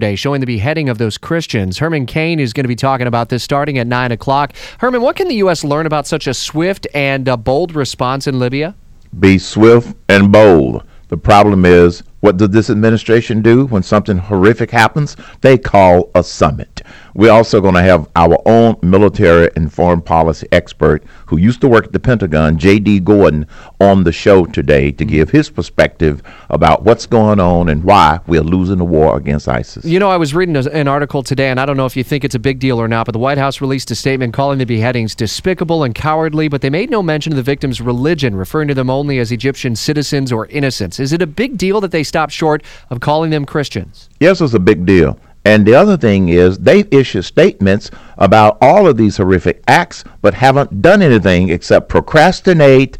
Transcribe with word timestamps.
Day 0.00 0.16
showing 0.16 0.40
the 0.40 0.46
beheading 0.46 0.88
of 0.88 0.96
those 0.96 1.18
Christians. 1.18 1.76
Herman 1.76 2.06
Cain 2.06 2.40
is 2.40 2.54
going 2.54 2.64
to 2.64 2.68
be 2.68 2.74
talking 2.74 3.06
about 3.06 3.28
this 3.28 3.44
starting 3.44 3.76
at 3.76 3.86
9 3.86 4.10
o'clock. 4.10 4.54
Herman, 4.78 5.02
what 5.02 5.16
can 5.16 5.28
the 5.28 5.34
U.S. 5.34 5.64
learn 5.64 5.84
about 5.84 6.06
such 6.06 6.26
a 6.26 6.32
swift 6.32 6.86
and 6.94 7.28
uh, 7.28 7.36
bold 7.36 7.74
response 7.74 8.26
in 8.26 8.38
Libya? 8.38 8.74
Be 9.20 9.36
swift 9.36 9.94
and 10.08 10.32
bold. 10.32 10.82
The 11.08 11.18
problem 11.18 11.66
is, 11.66 12.02
what 12.22 12.36
does 12.36 12.50
this 12.50 12.70
administration 12.70 13.42
do 13.42 13.66
when 13.66 13.82
something 13.82 14.16
horrific 14.16 14.70
happens? 14.70 15.16
They 15.40 15.58
call 15.58 16.08
a 16.14 16.22
summit. 16.22 16.82
We're 17.14 17.32
also 17.32 17.60
going 17.60 17.74
to 17.74 17.82
have 17.82 18.08
our 18.14 18.40
own 18.46 18.76
military 18.80 19.50
and 19.56 19.72
foreign 19.72 20.00
policy 20.00 20.46
expert 20.52 21.02
who 21.26 21.36
used 21.36 21.60
to 21.62 21.68
work 21.68 21.86
at 21.86 21.92
the 21.92 21.98
Pentagon, 21.98 22.58
J.D. 22.58 23.00
Gordon, 23.00 23.46
on 23.80 24.04
the 24.04 24.12
show 24.12 24.46
today 24.46 24.92
to 24.92 25.04
give 25.04 25.30
his 25.30 25.50
perspective 25.50 26.22
about 26.48 26.84
what's 26.84 27.06
going 27.06 27.40
on 27.40 27.68
and 27.68 27.82
why 27.82 28.20
we're 28.28 28.40
losing 28.40 28.78
the 28.78 28.84
war 28.84 29.16
against 29.16 29.48
ISIS. 29.48 29.84
You 29.84 29.98
know, 29.98 30.08
I 30.08 30.16
was 30.16 30.32
reading 30.32 30.56
an 30.56 30.86
article 30.86 31.24
today, 31.24 31.50
and 31.50 31.58
I 31.58 31.66
don't 31.66 31.76
know 31.76 31.86
if 31.86 31.96
you 31.96 32.04
think 32.04 32.24
it's 32.24 32.36
a 32.36 32.38
big 32.38 32.60
deal 32.60 32.80
or 32.80 32.86
not, 32.86 33.04
but 33.04 33.12
the 33.12 33.18
White 33.18 33.38
House 33.38 33.60
released 33.60 33.90
a 33.90 33.96
statement 33.96 34.32
calling 34.32 34.58
the 34.58 34.64
beheadings 34.64 35.16
despicable 35.16 35.82
and 35.82 35.94
cowardly, 35.94 36.46
but 36.46 36.60
they 36.60 36.70
made 36.70 36.88
no 36.88 37.02
mention 37.02 37.32
of 37.32 37.36
the 37.36 37.42
victims' 37.42 37.80
religion, 37.80 38.36
referring 38.36 38.68
to 38.68 38.74
them 38.74 38.88
only 38.88 39.18
as 39.18 39.32
Egyptian 39.32 39.74
citizens 39.74 40.30
or 40.30 40.46
innocents. 40.46 41.00
Is 41.00 41.12
it 41.12 41.20
a 41.20 41.26
big 41.26 41.58
deal 41.58 41.80
that 41.80 41.90
they 41.90 42.04
stopped 42.12 42.32
short 42.32 42.62
of 42.90 43.00
calling 43.00 43.30
them 43.30 43.46
Christians? 43.46 44.10
Yes, 44.20 44.42
it's 44.42 44.52
a 44.52 44.58
big 44.58 44.84
deal. 44.84 45.18
And 45.46 45.66
the 45.66 45.74
other 45.74 45.96
thing 45.96 46.28
is, 46.28 46.58
they've 46.58 46.86
issued 46.92 47.24
statements 47.24 47.90
about 48.18 48.58
all 48.60 48.86
of 48.86 48.98
these 48.98 49.16
horrific 49.16 49.62
acts, 49.66 50.04
but 50.20 50.34
haven't 50.34 50.82
done 50.82 51.00
anything 51.00 51.48
except 51.48 51.88
procrastinate, 51.88 52.98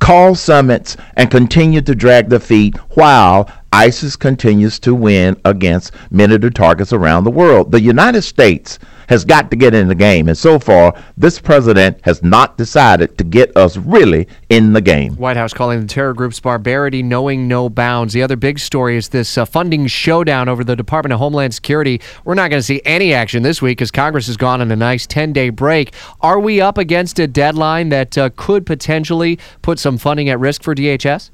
call 0.00 0.34
summits, 0.34 0.96
and 1.14 1.30
continue 1.30 1.82
to 1.82 1.94
drag 1.94 2.30
their 2.30 2.40
feet 2.40 2.74
while 2.96 3.50
ISIS 3.70 4.16
continues 4.16 4.80
to 4.80 4.94
win 4.94 5.36
against 5.44 5.92
many 6.10 6.34
of 6.34 6.40
the 6.40 6.50
targets 6.50 6.94
around 6.94 7.24
the 7.24 7.30
world. 7.30 7.70
The 7.70 7.82
United 7.82 8.22
States 8.22 8.78
has 9.08 9.24
got 9.24 9.50
to 9.50 9.56
get 9.56 9.74
in 9.74 9.88
the 9.88 9.94
game. 9.94 10.28
And 10.28 10.36
so 10.36 10.58
far, 10.58 10.94
this 11.16 11.38
president 11.38 11.98
has 12.02 12.22
not 12.22 12.56
decided 12.56 13.18
to 13.18 13.24
get 13.24 13.56
us 13.56 13.76
really 13.76 14.28
in 14.48 14.72
the 14.72 14.80
game. 14.80 15.14
White 15.16 15.36
House 15.36 15.52
calling 15.52 15.80
the 15.80 15.86
terror 15.86 16.14
group's 16.14 16.40
barbarity 16.40 17.02
knowing 17.02 17.48
no 17.48 17.68
bounds. 17.68 18.12
The 18.14 18.22
other 18.22 18.36
big 18.36 18.58
story 18.58 18.96
is 18.96 19.08
this 19.08 19.36
uh, 19.36 19.44
funding 19.44 19.86
showdown 19.86 20.48
over 20.48 20.62
the 20.62 20.76
Department 20.76 21.12
of 21.12 21.18
Homeland 21.18 21.54
Security. 21.54 22.00
We're 22.24 22.34
not 22.34 22.50
going 22.50 22.60
to 22.60 22.66
see 22.66 22.82
any 22.84 23.12
action 23.12 23.42
this 23.42 23.60
week 23.60 23.78
because 23.78 23.90
Congress 23.90 24.26
has 24.26 24.36
gone 24.36 24.60
on 24.60 24.70
a 24.70 24.76
nice 24.76 25.06
10 25.06 25.32
day 25.32 25.50
break. 25.50 25.94
Are 26.20 26.38
we 26.38 26.60
up 26.60 26.78
against 26.78 27.18
a 27.18 27.26
deadline 27.26 27.88
that 27.88 28.16
uh, 28.16 28.30
could 28.36 28.66
potentially 28.66 29.38
put 29.62 29.78
some 29.78 29.98
funding 29.98 30.28
at 30.28 30.38
risk 30.38 30.62
for 30.62 30.74
DHS? 30.74 31.30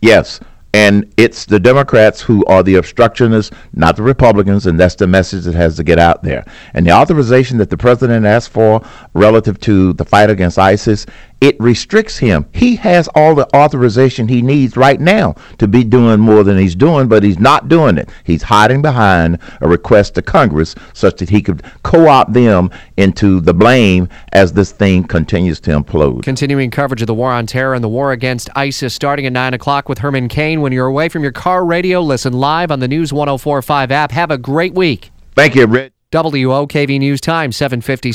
Yes. 0.00 0.40
And 0.74 1.14
it's 1.16 1.44
the 1.44 1.60
Democrats 1.60 2.20
who 2.20 2.44
are 2.46 2.64
the 2.64 2.74
obstructionists, 2.74 3.54
not 3.74 3.94
the 3.94 4.02
Republicans, 4.02 4.66
and 4.66 4.78
that's 4.78 4.96
the 4.96 5.06
message 5.06 5.44
that 5.44 5.54
has 5.54 5.76
to 5.76 5.84
get 5.84 6.00
out 6.00 6.24
there. 6.24 6.44
And 6.74 6.84
the 6.84 6.90
authorization 6.90 7.58
that 7.58 7.70
the 7.70 7.76
president 7.76 8.26
asked 8.26 8.50
for 8.50 8.84
relative 9.12 9.60
to 9.60 9.92
the 9.92 10.04
fight 10.04 10.30
against 10.30 10.58
ISIS 10.58 11.06
it 11.40 11.56
restricts 11.60 12.18
him. 12.18 12.46
He 12.52 12.76
has 12.76 13.08
all 13.14 13.34
the 13.34 13.54
authorization 13.54 14.28
he 14.28 14.40
needs 14.40 14.76
right 14.76 15.00
now 15.00 15.34
to 15.58 15.68
be 15.68 15.84
doing 15.84 16.20
more 16.20 16.42
than 16.42 16.58
he's 16.58 16.74
doing, 16.74 17.06
but 17.06 17.22
he's 17.22 17.38
not 17.38 17.68
doing 17.68 17.98
it. 17.98 18.08
He's 18.24 18.42
hiding 18.42 18.82
behind 18.82 19.38
a 19.60 19.68
request 19.68 20.14
to 20.14 20.22
Congress 20.22 20.74
such 20.92 21.18
that 21.18 21.28
he 21.28 21.42
could 21.42 21.62
co 21.82 22.08
opt 22.08 22.32
them 22.32 22.70
into 22.96 23.40
the 23.40 23.52
blame 23.52 24.08
as 24.32 24.52
this 24.52 24.72
thing 24.72 25.04
continues 25.04 25.60
to 25.60 25.70
implode. 25.70 26.22
Continuing 26.22 26.70
coverage 26.70 27.02
of 27.02 27.06
the 27.06 27.14
war 27.14 27.30
on 27.30 27.46
terror 27.46 27.74
and 27.74 27.84
the 27.84 27.88
war 27.88 28.12
against 28.12 28.48
ISIS 28.56 28.94
starting 28.94 29.26
at 29.26 29.32
9 29.32 29.54
o'clock 29.54 29.88
with 29.88 29.98
Herman 29.98 30.28
Cain. 30.28 30.60
When 30.60 30.72
you're 30.72 30.86
away 30.86 31.08
from 31.08 31.22
your 31.22 31.32
car 31.32 31.64
radio, 31.64 32.00
listen 32.00 32.32
live 32.32 32.70
on 32.70 32.80
the 32.80 32.88
News 32.88 33.12
1045 33.12 33.90
app. 33.90 34.10
Have 34.12 34.30
a 34.30 34.38
great 34.38 34.74
week. 34.74 35.10
Thank 35.34 35.54
you, 35.54 35.66
Rich. 35.66 35.92
WOKV 36.12 37.00
News 37.00 37.20
Time, 37.20 37.50
750. 37.50 38.14